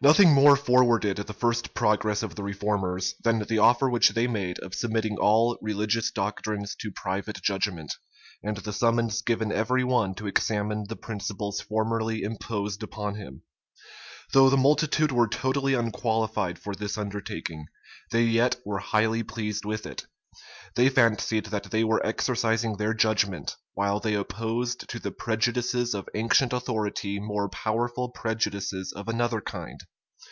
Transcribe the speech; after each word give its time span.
Nothing 0.00 0.32
more 0.32 0.54
forwarded 0.54 1.16
the 1.16 1.32
first 1.32 1.74
progress 1.74 2.22
of 2.22 2.36
the 2.36 2.44
reformers, 2.44 3.16
than 3.24 3.40
the 3.40 3.58
offer 3.58 3.90
which 3.90 4.10
they 4.10 4.28
made 4.28 4.60
of 4.60 4.72
submitting 4.72 5.16
all 5.18 5.58
religious 5.60 6.12
doctrines 6.12 6.76
to 6.76 6.92
private 6.92 7.42
judgment, 7.42 7.96
and 8.40 8.58
the 8.58 8.72
summons 8.72 9.22
given 9.22 9.50
every 9.50 9.82
one 9.82 10.14
to 10.14 10.28
examine 10.28 10.84
the 10.88 10.94
principles 10.94 11.60
formerly 11.60 12.22
imposed 12.22 12.84
upon 12.84 13.16
him. 13.16 13.42
Though 14.32 14.48
the 14.48 14.56
multitude 14.56 15.10
were 15.10 15.26
totally 15.26 15.74
unqualified 15.74 16.60
for 16.60 16.76
this 16.76 16.96
undertaking, 16.96 17.66
they 18.12 18.22
yet 18.22 18.54
were 18.64 18.78
highly 18.78 19.24
pleased 19.24 19.64
with 19.64 19.84
it. 19.84 20.06
They 20.76 20.90
fancied 20.90 21.46
that 21.46 21.64
they 21.70 21.82
were 21.82 22.04
exercising 22.06 22.76
their 22.76 22.92
judgment, 22.94 23.56
while 23.72 23.98
they 23.98 24.14
opposed 24.14 24.86
to 24.90 24.98
the 25.00 25.10
prejudices 25.10 25.94
of 25.94 26.06
ancient 26.14 26.52
authority 26.52 27.18
more 27.18 27.48
powerful 27.48 28.10
prejudices 28.10 28.92
of 28.92 29.08
another 29.08 29.40
kind. 29.40 29.80